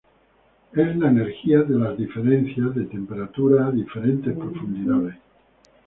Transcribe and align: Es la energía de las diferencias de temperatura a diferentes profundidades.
Es 0.71 0.97
la 0.97 1.09
energía 1.11 1.61
de 1.61 1.77
las 1.77 1.95
diferencias 1.95 2.73
de 2.73 2.85
temperatura 2.85 3.67
a 3.67 3.71
diferentes 3.71 4.35
profundidades. 4.35 5.17